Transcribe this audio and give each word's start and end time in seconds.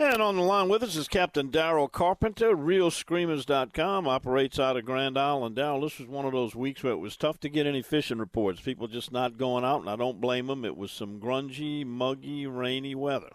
And 0.00 0.20
on 0.20 0.34
the 0.34 0.42
line 0.42 0.68
with 0.68 0.82
us 0.82 0.96
is 0.96 1.06
Captain 1.06 1.48
Daryl 1.48 1.90
Carpenter, 1.90 2.56
RealScreamers.com, 2.56 4.08
operates 4.08 4.58
out 4.58 4.76
of 4.76 4.84
Grand 4.84 5.16
Isle. 5.16 5.48
Daryl, 5.50 5.82
this 5.82 6.00
was 6.00 6.08
one 6.08 6.26
of 6.26 6.32
those 6.32 6.56
weeks 6.56 6.82
where 6.82 6.92
it 6.92 6.96
was 6.96 7.16
tough 7.16 7.38
to 7.40 7.48
get 7.48 7.66
any 7.66 7.82
fishing 7.82 8.18
reports. 8.18 8.60
People 8.60 8.88
just 8.88 9.12
not 9.12 9.38
going 9.38 9.64
out, 9.64 9.80
and 9.80 9.88
I 9.88 9.94
don't 9.94 10.20
blame 10.20 10.48
them. 10.48 10.64
It 10.64 10.76
was 10.76 10.90
some 10.90 11.20
grungy, 11.20 11.86
muggy, 11.86 12.46
rainy 12.48 12.96
weather. 12.96 13.30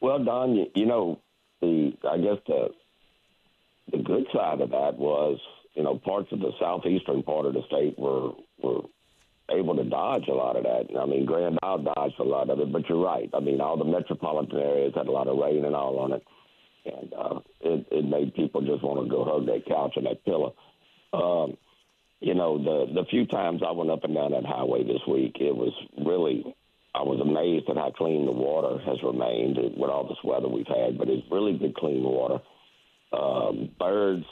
Well, 0.00 0.22
Don, 0.22 0.54
you, 0.54 0.66
you 0.74 0.84
know, 0.84 1.20
the 1.62 1.94
I 2.08 2.18
guess 2.18 2.38
the 2.46 2.68
the 3.90 3.98
good 3.98 4.26
side 4.32 4.60
of 4.60 4.70
that 4.70 4.98
was, 4.98 5.38
you 5.74 5.84
know, 5.84 5.98
parts 5.98 6.30
of 6.32 6.40
the 6.40 6.52
southeastern 6.60 7.22
part 7.22 7.46
of 7.46 7.54
the 7.54 7.62
state 7.66 7.98
were 7.98 8.32
were 8.62 8.82
able 9.50 9.76
to 9.76 9.84
dodge 9.84 10.28
a 10.28 10.34
lot 10.34 10.56
of 10.56 10.64
that. 10.64 10.86
I 10.98 11.06
mean, 11.06 11.24
Grand 11.24 11.58
Isle 11.62 11.84
dodged 11.94 12.18
a 12.18 12.24
lot 12.24 12.50
of 12.50 12.60
it, 12.60 12.72
but 12.72 12.88
you're 12.88 13.02
right. 13.02 13.30
I 13.32 13.40
mean, 13.40 13.60
all 13.60 13.76
the 13.76 13.84
metropolitan 13.84 14.58
areas 14.58 14.92
had 14.94 15.06
a 15.06 15.12
lot 15.12 15.28
of 15.28 15.38
rain 15.38 15.64
and 15.64 15.76
all 15.76 15.98
on 15.98 16.12
it, 16.12 16.22
and 16.84 17.12
uh, 17.14 17.40
it, 17.60 17.86
it 17.90 18.04
made 18.04 18.34
people 18.34 18.60
just 18.62 18.82
want 18.82 19.04
to 19.04 19.10
go 19.10 19.24
hug 19.24 19.46
that 19.46 19.66
couch 19.66 19.92
and 19.96 20.06
that 20.06 20.24
pillow. 20.24 20.54
Um, 21.12 21.56
you 22.20 22.34
know, 22.34 22.58
the 22.58 22.92
the 22.92 23.06
few 23.06 23.26
times 23.26 23.62
I 23.66 23.72
went 23.72 23.90
up 23.90 24.04
and 24.04 24.14
down 24.14 24.32
that 24.32 24.46
highway 24.46 24.82
this 24.84 25.02
week, 25.08 25.36
it 25.40 25.54
was 25.54 25.72
really. 26.04 26.54
I 26.94 27.02
was 27.02 27.20
amazed 27.20 27.68
at 27.68 27.76
how 27.76 27.90
clean 27.90 28.24
the 28.24 28.32
water 28.32 28.82
has 28.86 28.96
remained 29.02 29.58
with 29.76 29.90
all 29.90 30.08
this 30.08 30.16
weather 30.24 30.48
we've 30.48 30.66
had, 30.66 30.96
but 30.96 31.10
it's 31.10 31.30
really 31.30 31.58
good, 31.58 31.76
clean 31.76 32.02
water. 32.02 32.40
Um, 33.12 33.68
birds 33.78 34.24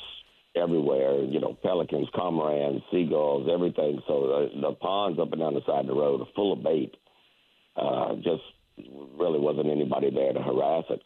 everywhere. 0.57 1.23
You 1.25 1.41
know, 1.41 1.57
pelicans, 1.63 2.09
cormorants, 2.15 2.83
seagulls, 2.91 3.49
everything. 3.53 4.01
So 4.07 4.49
the, 4.55 4.61
the 4.61 4.73
ponds 4.73 5.19
up 5.19 5.33
and 5.33 5.41
down 5.41 5.55
the 5.55 5.65
side 5.67 5.81
of 5.81 5.87
the 5.87 5.95
road 5.95 6.21
are 6.21 6.29
full 6.35 6.53
of 6.53 6.63
bait. 6.63 6.95
Uh, 7.77 8.15
just 8.17 8.43
really 9.19 9.39
wasn't 9.39 9.69
anybody 9.69 10.11
there 10.11 10.33
to 10.33 10.41
harass 10.43 10.85
it. 10.91 11.03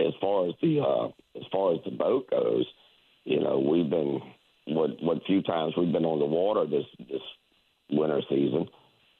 As 0.00 0.12
far 0.20 0.48
as 0.48 0.54
the 0.60 0.80
uh, 0.80 1.06
as 1.36 1.46
far 1.52 1.74
as 1.74 1.80
the 1.84 1.92
boat 1.92 2.30
goes, 2.30 2.66
you 3.24 3.40
know, 3.40 3.58
we've 3.58 3.90
been 3.90 4.20
what 4.66 4.90
what 5.02 5.24
few 5.26 5.42
times 5.42 5.74
we've 5.76 5.92
been 5.92 6.04
on 6.04 6.18
the 6.18 6.24
water 6.24 6.66
this 6.66 6.86
this 7.08 7.22
winter 7.90 8.20
season. 8.28 8.68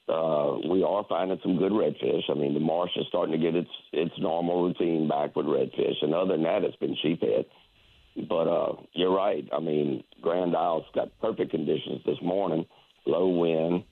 Uh, 0.07 0.59
we 0.69 0.83
are 0.83 1.05
finding 1.09 1.39
some 1.43 1.57
good 1.57 1.73
redfish. 1.73 2.29
I 2.29 2.35
mean, 2.35 2.53
the 2.53 2.61
marsh 2.61 2.91
is 2.97 3.07
starting 3.09 3.33
to 3.33 3.39
get 3.39 3.55
its 3.55 3.71
its 3.93 4.13
normal 4.19 4.65
routine 4.65 5.09
back 5.09 5.35
with 5.35 5.47
redfish, 5.47 6.03
and 6.03 6.15
other 6.15 6.35
than 6.35 6.43
that, 6.43 6.63
it's 6.63 6.77
been 6.77 6.97
sheephead. 7.03 7.47
But 8.17 8.49
uh, 8.49 8.77
you're 8.93 9.15
right. 9.15 9.47
I 9.53 9.61
mean, 9.61 10.05
Grand 10.21 10.55
Isle's 10.55 10.85
got 10.95 11.19
perfect 11.21 11.51
conditions 11.51 12.01
this 12.07 12.19
morning, 12.23 12.65
low 13.07 13.29
wind, 13.29 13.85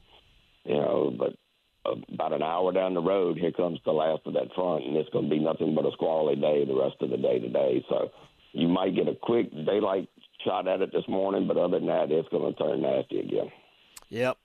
you 0.65 0.75
know, 0.75 1.13
but 1.17 1.35
uh, 1.85 1.97
about 2.13 2.33
an 2.33 2.43
hour 2.43 2.73
down 2.73 2.95
the 2.95 3.01
road, 3.01 3.37
here 3.37 3.51
comes 3.51 3.81
the 3.85 3.93
last 3.93 4.23
of 4.27 4.35
that 4.35 4.55
front, 4.55 4.85
and 4.85 4.97
it's 4.97 5.11
going 5.11 5.25
to 5.25 5.31
be 5.31 5.41
nothing 5.41 5.75
but 5.75 5.87
a 5.87 5.91
squally 5.93 6.37
day 6.37 6.65
the 6.65 6.79
rest 6.79 6.97
of 7.01 7.11
the 7.11 7.17
day 7.17 7.41
today. 7.41 7.85
So 7.89 8.11
you 8.53 8.69
might 8.69 8.95
get 8.95 9.09
a 9.09 9.17
quick 9.21 9.51
daylight 9.51 10.09
shot 10.45 10.69
at 10.69 10.81
it 10.81 10.93
this 10.93 11.09
morning, 11.09 11.49
but 11.49 11.57
other 11.57 11.79
than 11.79 11.89
that, 11.89 12.11
it's 12.11 12.29
going 12.29 12.53
to 12.53 12.59
turn 12.59 12.83
nasty 12.83 13.21
again. 13.21 13.51
Yep. 14.11 14.39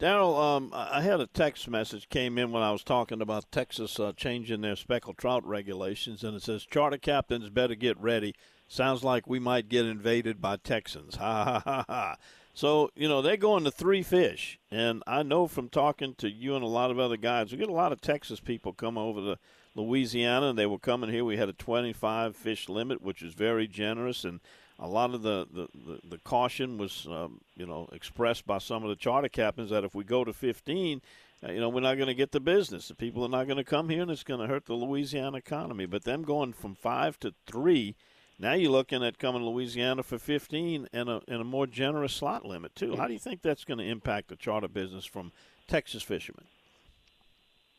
Daryl, 0.00 0.42
um, 0.42 0.70
I 0.72 1.02
had 1.02 1.20
a 1.20 1.26
text 1.26 1.68
message 1.68 2.08
came 2.08 2.38
in 2.38 2.52
when 2.52 2.62
I 2.62 2.72
was 2.72 2.82
talking 2.82 3.20
about 3.20 3.52
Texas 3.52 4.00
uh, 4.00 4.12
changing 4.16 4.62
their 4.62 4.74
speckled 4.74 5.18
trout 5.18 5.46
regulations, 5.46 6.24
and 6.24 6.34
it 6.34 6.42
says 6.42 6.64
charter 6.64 6.96
captains 6.96 7.50
better 7.50 7.74
get 7.74 8.00
ready. 8.00 8.34
Sounds 8.66 9.04
like 9.04 9.26
we 9.26 9.38
might 9.38 9.68
get 9.68 9.84
invaded 9.84 10.40
by 10.40 10.56
Texans. 10.56 11.16
Ha 11.20 11.44
ha 11.44 11.60
ha 11.60 11.84
ha. 11.86 12.16
So, 12.54 12.90
you 12.94 13.08
know, 13.08 13.20
they're 13.20 13.36
going 13.36 13.64
to 13.64 13.70
three 13.70 14.02
fish. 14.02 14.58
And 14.70 15.02
I 15.06 15.22
know 15.22 15.46
from 15.46 15.68
talking 15.68 16.14
to 16.16 16.30
you 16.30 16.54
and 16.54 16.64
a 16.64 16.68
lot 16.68 16.90
of 16.90 16.98
other 16.98 17.18
guys, 17.18 17.52
we 17.52 17.58
get 17.58 17.68
a 17.68 17.72
lot 17.72 17.92
of 17.92 18.00
Texas 18.00 18.40
people 18.40 18.72
come 18.72 18.96
over 18.96 19.20
to 19.20 19.38
Louisiana, 19.74 20.48
and 20.48 20.58
they 20.58 20.66
were 20.66 20.78
coming 20.78 21.10
here. 21.10 21.26
We 21.26 21.36
had 21.36 21.50
a 21.50 21.52
25 21.52 22.34
fish 22.34 22.70
limit, 22.70 23.02
which 23.02 23.20
is 23.20 23.34
very 23.34 23.68
generous. 23.68 24.24
And 24.24 24.40
a 24.80 24.88
lot 24.88 25.14
of 25.14 25.22
the, 25.22 25.46
the, 25.52 25.68
the, 25.74 26.00
the 26.08 26.18
caution 26.18 26.78
was, 26.78 27.06
um, 27.10 27.40
you 27.56 27.66
know, 27.66 27.88
expressed 27.92 28.46
by 28.46 28.58
some 28.58 28.82
of 28.82 28.88
the 28.88 28.96
charter 28.96 29.28
captains 29.28 29.70
that 29.70 29.84
if 29.84 29.94
we 29.94 30.04
go 30.04 30.24
to 30.24 30.32
15, 30.32 31.02
uh, 31.46 31.52
you 31.52 31.60
know, 31.60 31.68
we're 31.68 31.80
not 31.80 31.96
going 31.96 32.08
to 32.08 32.14
get 32.14 32.32
the 32.32 32.40
business. 32.40 32.88
The 32.88 32.94
people 32.94 33.24
are 33.24 33.28
not 33.28 33.46
going 33.46 33.58
to 33.58 33.64
come 33.64 33.88
here, 33.88 34.02
and 34.02 34.10
it's 34.10 34.24
going 34.24 34.40
to 34.40 34.46
hurt 34.46 34.66
the 34.66 34.74
Louisiana 34.74 35.36
economy. 35.38 35.86
But 35.86 36.04
them 36.04 36.22
going 36.22 36.52
from 36.54 36.74
five 36.74 37.18
to 37.20 37.34
three– 37.46 37.94
now 38.40 38.54
you're 38.54 38.72
looking 38.72 39.04
at 39.04 39.18
coming 39.18 39.42
to 39.42 39.48
Louisiana 39.48 40.02
for 40.02 40.18
15 40.18 40.88
and 40.94 41.08
a, 41.10 41.20
and 41.28 41.42
a 41.42 41.44
more 41.44 41.66
generous 41.66 42.14
slot 42.14 42.46
limit, 42.46 42.74
too. 42.74 42.96
How 42.96 43.06
do 43.06 43.12
you 43.12 43.18
think 43.18 43.42
that's 43.42 43.64
going 43.64 43.78
to 43.78 43.84
impact 43.84 44.28
the 44.28 44.36
charter 44.36 44.66
business 44.66 45.04
from 45.04 45.30
Texas 45.68 46.02
fishermen? 46.02 46.46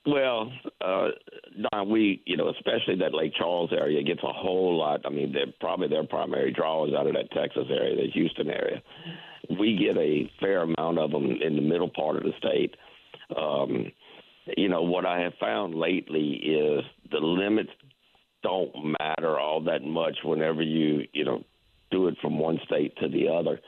Well, 0.06 0.52
uh, 0.84 1.10
Don, 1.72 1.90
we, 1.90 2.24
you 2.26 2.36
know, 2.36 2.50
especially 2.50 2.96
that 3.00 3.14
Lake 3.14 3.34
Charles 3.38 3.72
area 3.72 4.02
gets 4.04 4.24
a 4.24 4.34
whole 4.34 4.78
lot. 4.78 5.02
I 5.06 5.10
mean, 5.10 5.32
they're 5.32 5.54
probably 5.60 5.90
their 5.90 6.06
primary 6.06 6.52
draw 6.52 6.88
is 6.88 6.94
out 6.96 7.06
of 7.06 7.14
that 7.14 7.32
Texas 7.32 7.68
area, 7.70 7.96
the 7.96 8.12
Houston 8.12 8.50
area. 8.50 8.82
We 9.60 9.78
get 9.78 9.98
a 9.98 10.32
fair 10.40 10.62
amount 10.62 10.98
of 10.98 11.12
them 11.12 11.26
in 11.26 11.56
the 11.56 11.62
middle 11.62 11.90
part 11.90 12.18
of 12.18 12.24
the 12.24 12.32
state. 12.40 12.76
Um, 13.38 13.92
you 14.58 14.70
know, 14.70 14.82
what 14.82 15.06
I 15.06 15.20
have 15.20 15.34
found 15.40 15.76
lately 15.76 16.32
is 16.34 16.84
the 17.12 17.20
limits 17.20 17.70
don't 18.42 18.96
matter 19.00 19.40
all 19.40 19.62
that 19.62 19.84
much 19.84 20.18
whenever 20.24 20.64
you 20.64 21.04
you 21.14 21.26
know 21.26 21.44
do 21.92 22.08
it 22.08 22.16
from 22.22 22.40
one 22.40 22.60
state 22.66 22.96
to 22.98 23.08
the 23.08 23.28
other. 23.28 23.60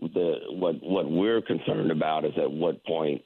The 0.00 0.34
what 0.50 0.82
what 0.82 1.10
we're 1.10 1.40
concerned 1.40 1.90
about 1.90 2.24
is 2.26 2.32
at 2.36 2.50
what 2.50 2.84
point 2.84 3.22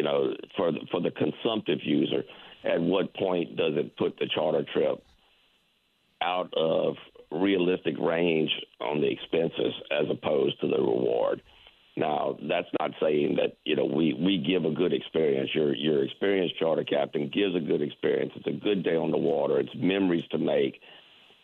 you 0.00 0.06
know 0.06 0.32
for 0.56 0.72
the, 0.72 0.78
for 0.90 1.02
the 1.02 1.10
consumptive 1.10 1.80
user, 1.82 2.22
at 2.64 2.80
what 2.80 3.14
point 3.14 3.54
does 3.54 3.74
it 3.76 3.98
put 3.98 4.18
the 4.18 4.26
charter 4.34 4.64
trip 4.72 5.04
out 6.22 6.50
of 6.56 6.94
realistic 7.30 7.96
range 7.98 8.50
on 8.80 9.02
the 9.02 9.10
expenses 9.10 9.74
as 9.90 10.06
opposed 10.10 10.58
to 10.62 10.68
the 10.68 10.78
reward? 10.78 11.42
Now, 11.98 12.38
that's 12.48 12.68
not 12.80 12.92
saying 12.98 13.36
that 13.36 13.58
you 13.66 13.76
know 13.76 13.84
we 13.84 14.14
we 14.14 14.38
give 14.38 14.64
a 14.64 14.74
good 14.74 14.94
experience. 14.94 15.50
Your 15.54 15.74
your 15.74 16.02
experienced 16.02 16.58
charter 16.58 16.84
captain 16.84 17.30
gives 17.30 17.54
a 17.54 17.60
good 17.60 17.82
experience. 17.82 18.32
It's 18.36 18.46
a 18.46 18.64
good 18.64 18.82
day 18.82 18.96
on 18.96 19.10
the 19.10 19.18
water. 19.18 19.60
It's 19.60 19.74
memories 19.76 20.24
to 20.30 20.38
make, 20.38 20.80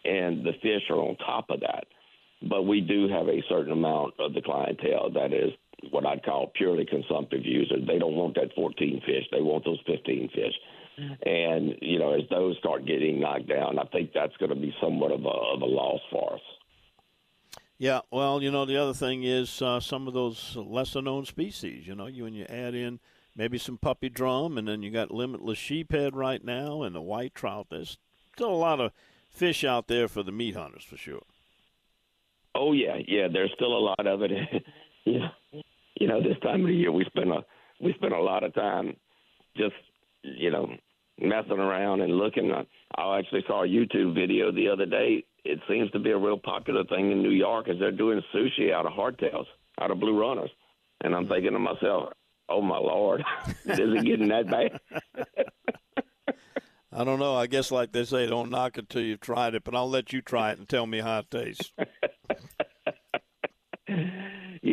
and 0.07 0.47
the 0.47 0.55
fish 0.63 0.89
are 0.89 0.97
on 0.97 1.17
top 1.17 1.51
of 1.51 1.61
that. 1.61 1.85
But 2.49 2.63
we 2.63 2.81
do 2.81 3.07
have 3.09 3.29
a 3.29 3.43
certain 3.51 3.73
amount 3.73 4.15
of 4.19 4.33
the 4.33 4.41
clientele 4.41 5.11
that 5.11 5.35
is 5.35 5.53
what 5.91 6.07
I'd 6.07 6.25
call 6.25 6.53
purely 6.55 6.85
consumptive 6.85 7.45
users. 7.45 7.87
They 7.87 7.99
don't 7.99 8.15
want 8.15 8.35
that 8.37 8.55
14 8.55 9.03
fish. 9.07 9.25
They 9.31 9.41
want 9.41 9.65
those 9.65 9.81
15 9.87 10.31
fish. 10.35 10.55
And 10.99 11.75
you 11.83 11.99
know, 11.99 12.15
as 12.15 12.23
those 12.31 12.57
start 12.59 12.87
getting 12.87 13.21
knocked 13.21 13.49
down, 13.49 13.79
I 13.79 13.85
think 13.85 14.13
that's 14.15 14.37
going 14.39 14.51
to 14.51 14.57
be 14.57 14.75
somewhat 14.81 15.13
of 15.13 15.25
a, 15.25 15.29
of 15.29 15.61
a 15.61 15.67
loss 15.67 16.01
for 16.11 16.35
us. 16.35 16.41
Yeah, 17.79 18.01
well, 18.11 18.43
you 18.43 18.51
know, 18.51 18.65
the 18.65 18.79
other 18.79 18.95
thing 18.95 19.23
is 19.23 19.61
uh, 19.61 19.81
some 19.81 20.09
of 20.09 20.15
those 20.15 20.57
lesser 20.57 21.03
known 21.03 21.27
species. 21.27 21.87
You 21.87 21.95
know, 21.95 22.07
you 22.07 22.25
when 22.25 22.33
you 22.33 22.47
add 22.47 22.75
in 22.75 23.01
maybe 23.35 23.59
some 23.59 23.77
puppy 23.77 24.09
drum, 24.09 24.57
and 24.57 24.67
then 24.67 24.83
you 24.83 24.91
got 24.91 25.11
limitless 25.11 25.59
sheephead 25.59 26.15
right 26.15 26.43
now, 26.43 26.83
and 26.83 26.95
the 26.95 27.03
white 27.03 27.35
trout. 27.35 27.67
There's 27.71 27.99
still 28.35 28.51
a 28.51 28.57
lot 28.57 28.81
of 28.81 28.93
fish 29.31 29.65
out 29.65 29.89
there 29.89 30.09
for 30.09 30.23
the 30.23 30.33
meat 30.33 30.57
hunters 30.57 30.85
for 30.85 30.97
sure. 30.97 31.23
Oh 32.55 32.73
yeah, 32.73 32.97
yeah. 33.07 33.29
There's 33.31 33.53
still 33.55 33.77
a 33.77 33.79
lot 33.79 34.07
of 34.07 34.23
it. 34.23 34.33
yeah, 35.05 35.29
you 35.99 36.09
know, 36.09 36.21
this 36.21 36.39
time 36.43 36.61
of 36.63 36.67
the 36.69 36.75
year 36.75 36.93
we 36.93 37.05
spend 37.05 37.31
a 37.33 37.45
we 37.81 37.93
spend 37.95 38.13
a 38.13 38.21
lot 38.21 38.45
of 38.45 38.55
time 38.55 38.97
just 39.57 39.75
you 40.23 40.51
know 40.51 40.69
messing 41.21 41.59
around 41.59 42.01
and 42.01 42.17
looking. 42.17 42.53
I 42.97 43.19
actually 43.19 43.45
saw 43.47 43.65
a 43.65 43.69
YouTube 43.69 44.15
video 44.15 44.53
the 44.53 44.69
other 44.69 44.87
day 44.87 45.25
it 45.47 45.61
seems 45.69 45.91
to 45.93 45.99
be 45.99 46.11
a 46.11 46.19
real 46.19 46.39
popular 46.39 46.85
thing 46.85 47.13
in 47.13 47.23
New 47.23 47.31
York 47.31 47.69
is 47.69 47.79
they're 47.79 47.93
doing 47.93 48.21
sushi 48.35 48.73
out 48.73 48.85
of 48.87 48.93
hardtails, 48.93 49.47
out 49.81 49.91
of 49.91 50.01
blue 50.01 50.19
runners. 50.19 50.51
And 51.03 51.15
I'm 51.15 51.29
thinking 51.29 51.53
to 51.53 51.59
myself, 51.59 52.13
oh 52.49 52.63
my 52.63 52.79
lord, 52.79 53.23
is 53.65 53.79
it 53.79 54.05
getting 54.05 54.29
that 54.29 54.51
bad? 54.51 54.81
I 56.93 57.05
don't 57.05 57.19
know. 57.19 57.37
I 57.37 57.47
guess, 57.47 57.71
like 57.71 57.93
they 57.93 58.05
say, 58.05 58.27
don't 58.27 58.51
knock 58.51 58.79
it 58.79 58.89
till 58.89 59.03
you've 59.03 59.21
tried 59.21 59.55
it, 59.55 59.65
but 59.65 59.75
I'll 59.75 59.91
let 59.91 60.13
you 60.13 60.23
try 60.23 60.53
it 60.53 60.59
and 60.59 60.69
tell 60.69 60.87
me 60.87 61.01
how 61.01 61.19
it 61.19 61.31
tastes. 61.31 61.73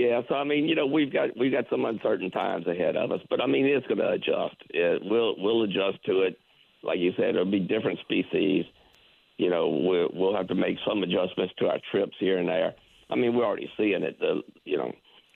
Yeah, 0.07 0.21
so 0.27 0.35
I 0.35 0.43
mean, 0.43 0.67
you 0.67 0.75
know, 0.75 0.85
we've 0.85 1.11
got 1.11 1.29
we've 1.37 1.51
got 1.51 1.65
some 1.69 1.85
uncertain 1.85 2.31
times 2.31 2.67
ahead 2.67 2.95
of 2.95 3.11
us, 3.11 3.21
but 3.29 3.41
I 3.41 3.47
mean, 3.47 3.65
it's 3.65 3.87
going 3.87 3.99
to 3.99 4.09
adjust. 4.09 4.55
It, 4.69 5.01
we'll 5.05 5.35
we'll 5.37 5.63
adjust 5.63 6.03
to 6.05 6.21
it. 6.21 6.37
Like 6.83 6.99
you 6.99 7.13
said, 7.15 7.29
it'll 7.29 7.45
be 7.49 7.59
different 7.59 7.99
species. 7.99 8.65
You 9.37 9.49
know, 9.49 9.69
we'll 9.69 10.09
we'll 10.13 10.35
have 10.35 10.47
to 10.47 10.55
make 10.55 10.77
some 10.87 11.03
adjustments 11.03 11.53
to 11.59 11.67
our 11.67 11.79
trips 11.91 12.15
here 12.19 12.37
and 12.37 12.49
there. 12.49 12.73
I 13.09 13.15
mean, 13.15 13.35
we're 13.35 13.45
already 13.45 13.71
seeing 13.77 14.03
it. 14.03 14.19
The 14.19 14.41
you 14.65 14.77
know, 14.77 14.91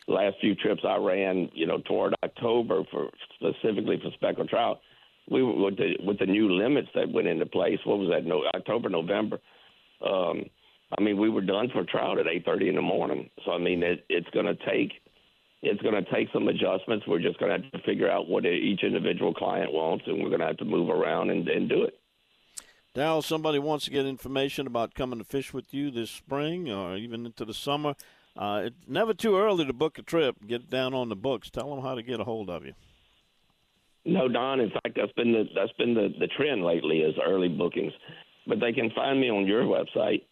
last 0.08 0.36
few 0.42 0.56
trips 0.56 0.81
I 0.88 0.98
ran, 0.98 1.50
you 1.54 1.66
know, 1.66 1.80
toward 1.88 2.16
October 2.24 2.84
for 2.92 3.10
specifically 3.40 4.00
for 4.04 4.12
speckled 4.16 4.50
trout 4.50 4.80
we 5.30 5.44
were 5.44 5.56
with 5.56 5.78
the 5.78 5.96
with 6.04 6.19
the 6.19 6.25
new 6.25 6.52
limits 6.52 6.90
that 6.96 7.12
went 7.12 7.28
into 7.28 7.46
place. 7.46 7.80
What 7.84 8.00
was 8.00 8.10
that? 8.10 8.25
No, 8.25 8.44
October, 8.56 8.90
November. 8.90 9.40
Um, 10.06 10.46
I 10.98 11.01
mean, 11.01 11.18
we 11.18 11.30
were 11.30 11.42
done 11.42 11.69
for 11.74 11.84
trout 11.84 12.19
at 12.19 12.28
eight 12.28 12.45
thirty 12.45 12.69
in 12.69 12.75
the 12.75 12.81
morning. 12.81 13.30
So 13.45 13.51
I 13.51 13.57
mean, 13.57 13.84
it, 13.84 14.06
it's 14.10 14.30
going 14.30 14.45
to 14.45 14.56
take 14.56 14.94
it's 15.62 15.81
going 15.81 15.95
to 15.95 16.12
take 16.12 16.30
some 16.31 16.48
adjustments. 16.48 17.06
We're 17.07 17.19
just 17.19 17.39
going 17.39 17.51
to 17.51 17.63
have 17.63 17.72
to 17.72 17.86
figure 17.86 18.10
out 18.10 18.28
what 18.28 18.45
each 18.45 18.84
individual 18.84 19.34
client 19.34 19.74
wants, 19.74 20.06
and 20.07 20.22
we're 20.22 20.30
going 20.30 20.42
to 20.42 20.48
have 20.48 20.57
to 20.57 20.66
move 20.66 20.89
around 20.89 21.31
and, 21.31 21.48
and 21.48 21.68
do 21.68 21.84
it. 21.84 22.00
Daryl, 22.95 23.24
somebody 23.24 23.60
wants 23.60 23.86
to 23.86 23.92
get 23.92 24.06
information 24.06 24.66
about 24.66 24.95
coming 24.95 25.19
to 25.19 25.25
fish 25.25 25.54
with 25.54 25.74
you 25.74 25.92
this 25.92 26.10
spring 26.10 26.72
or 26.72 26.95
even 26.95 27.25
into 27.25 27.45
the 27.45 27.54
summer. 27.54 27.95
Uh, 28.36 28.63
it's 28.66 28.88
never 28.88 29.13
too 29.13 29.38
early 29.38 29.66
to 29.66 29.74
book 29.74 29.98
a 29.98 30.01
trip. 30.04 30.36
Get 30.48 30.69
down 30.69 30.94
on 30.94 31.10
the 31.10 31.16
books. 31.16 31.50
Tell 31.50 31.69
them 31.74 31.83
how 31.83 31.95
to 31.95 32.04
get 32.04 32.19
a 32.19 32.24
hold 32.24 32.50
of 32.50 32.66
you. 32.66 32.74
No, 34.06 34.28
Don. 34.28 34.60
In 34.60 34.69
fact, 34.69 34.92
that's 34.95 35.12
been 35.13 35.31
the 35.31 35.44
that's 35.54 35.72
been 35.74 35.94
the, 35.94 36.13
the 36.19 36.28
trend 36.28 36.63
lately 36.63 37.00
is 37.00 37.16
early 37.24 37.50
bookings. 37.50 37.94
But 38.48 38.60
they 38.60 38.74
can 38.74 38.90
find 38.92 39.19
me 39.19 39.30
on 39.30 39.45
your 39.45 39.63
website, 39.63 40.24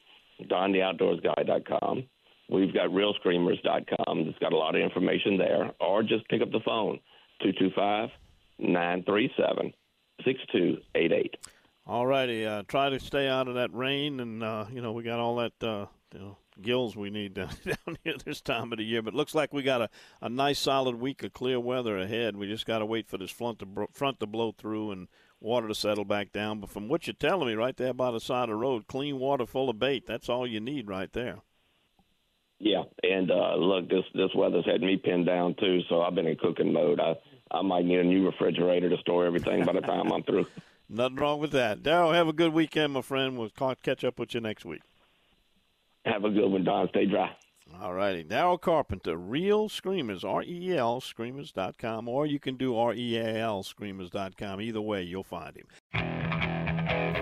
dontheoutdoorsguy.com. 0.43 2.03
We've 2.49 2.73
got 2.73 2.89
realscreamers.com. 2.89 4.19
It's 4.19 4.39
got 4.39 4.53
a 4.53 4.57
lot 4.57 4.75
of 4.75 4.81
information 4.81 5.37
there. 5.37 5.71
Or 5.79 6.03
just 6.03 6.27
pick 6.29 6.41
up 6.41 6.51
the 6.51 6.59
phone, 6.63 6.99
225 7.41 8.09
937 8.59 9.73
6288. 10.23 11.37
All 11.87 12.07
righty. 12.07 12.45
Uh, 12.45 12.63
try 12.67 12.89
to 12.89 12.99
stay 12.99 13.27
out 13.27 13.47
of 13.47 13.55
that 13.55 13.73
rain. 13.73 14.19
And, 14.19 14.43
uh, 14.43 14.65
you 14.71 14.81
know, 14.81 14.91
we 14.91 15.03
got 15.03 15.19
all 15.19 15.35
that, 15.37 15.53
uh, 15.61 15.85
you 16.13 16.19
know, 16.19 16.37
gills 16.61 16.95
we 16.95 17.09
need 17.09 17.33
down, 17.35 17.49
down 17.65 17.97
here 18.03 18.15
this 18.23 18.41
time 18.41 18.71
of 18.71 18.77
the 18.77 18.83
year. 18.83 19.01
But 19.01 19.13
looks 19.13 19.35
like 19.35 19.53
we 19.53 19.63
got 19.63 19.81
a, 19.81 19.89
a 20.21 20.29
nice 20.29 20.59
solid 20.59 20.95
week 20.99 21.23
of 21.23 21.33
clear 21.33 21.59
weather 21.59 21.97
ahead. 21.97 22.35
We 22.37 22.47
just 22.47 22.65
got 22.65 22.79
to 22.79 22.85
wait 22.85 23.07
for 23.07 23.17
this 23.17 23.31
front 23.31 23.59
to 23.59 23.87
front 23.91 24.19
to 24.19 24.27
blow 24.27 24.51
through 24.51 24.91
and 24.91 25.07
water 25.39 25.67
to 25.67 25.75
settle 25.75 26.05
back 26.05 26.31
down. 26.31 26.59
But 26.59 26.69
from 26.69 26.87
what 26.87 27.07
you're 27.07 27.13
telling 27.13 27.47
me, 27.47 27.55
right 27.55 27.75
there 27.75 27.93
by 27.93 28.11
the 28.11 28.19
side 28.19 28.43
of 28.43 28.49
the 28.49 28.55
road, 28.55 28.87
clean 28.87 29.19
water 29.19 29.45
full 29.45 29.69
of 29.69 29.79
bait. 29.79 30.05
That's 30.05 30.29
all 30.29 30.47
you 30.47 30.59
need 30.59 30.87
right 30.87 31.11
there. 31.11 31.39
Yeah, 32.59 32.83
and 33.03 33.29
uh, 33.31 33.55
look, 33.55 33.89
this 33.89 34.05
this 34.13 34.29
weather's 34.33 34.65
had 34.65 34.81
me 34.81 34.97
pinned 34.97 35.25
down 35.25 35.55
too, 35.59 35.81
so 35.89 36.01
I've 36.01 36.15
been 36.15 36.27
in 36.27 36.37
cooking 36.37 36.71
mode. 36.71 36.99
I 36.99 37.15
I 37.51 37.61
might 37.61 37.85
need 37.85 37.99
a 37.99 38.03
new 38.03 38.25
refrigerator 38.25 38.89
to 38.89 38.97
store 38.97 39.25
everything 39.25 39.65
by 39.65 39.73
the 39.73 39.81
time 39.81 40.11
I'm 40.11 40.23
through. 40.23 40.47
Nothing 40.89 41.15
wrong 41.17 41.39
with 41.39 41.51
that. 41.51 41.81
Daryl, 41.81 42.13
have 42.13 42.27
a 42.27 42.33
good 42.33 42.53
weekend, 42.53 42.93
my 42.93 43.01
friend. 43.01 43.37
We'll 43.37 43.49
catch 43.49 44.03
up 44.03 44.19
with 44.19 44.35
you 44.35 44.41
next 44.41 44.65
week. 44.65 44.81
Have 46.05 46.23
a 46.23 46.29
good 46.29 46.47
one, 46.47 46.63
Don. 46.63 46.87
Stay 46.89 47.05
dry. 47.05 47.35
All 47.81 47.93
righty. 47.93 48.23
Daryl 48.23 48.61
Carpenter, 48.61 49.17
Reel 49.17 49.69
Screamers, 49.69 50.23
R 50.23 50.43
E 50.43 50.77
L 50.77 51.01
Screamers.com, 51.01 52.07
or 52.07 52.25
you 52.25 52.39
can 52.39 52.57
do 52.57 52.75
R 52.77 52.93
E 52.93 53.17
A 53.17 53.37
L 53.39 53.63
Screamers.com. 53.63 54.61
Either 54.61 54.81
way, 54.81 55.01
you'll 55.01 55.23
find 55.23 55.57
him. 55.57 55.65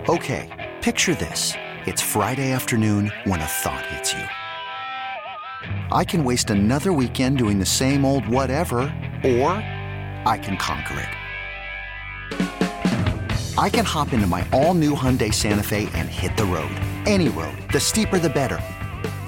Okay, 0.08 0.74
picture 0.82 1.14
this. 1.14 1.54
It's 1.86 2.02
Friday 2.02 2.52
afternoon 2.52 3.10
when 3.24 3.40
a 3.40 3.46
thought 3.46 3.86
hits 3.86 4.12
you. 4.12 4.24
I 5.90 6.04
can 6.04 6.24
waste 6.24 6.50
another 6.50 6.92
weekend 6.92 7.38
doing 7.38 7.58
the 7.58 7.66
same 7.66 8.04
old 8.04 8.28
whatever, 8.28 8.80
or 9.24 9.52
I 10.26 10.38
can 10.42 10.58
conquer 10.58 11.00
it. 11.00 11.08
I 13.56 13.70
can 13.70 13.84
hop 13.84 14.12
into 14.12 14.26
my 14.26 14.46
all 14.52 14.74
new 14.74 14.94
Hyundai 14.94 15.32
Santa 15.32 15.62
Fe 15.62 15.88
and 15.94 16.08
hit 16.08 16.36
the 16.36 16.44
road. 16.44 16.74
Any 17.06 17.28
road. 17.28 17.56
The 17.72 17.80
steeper, 17.80 18.18
the 18.18 18.28
better 18.28 18.60